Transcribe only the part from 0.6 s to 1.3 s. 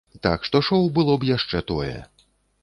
шоў было б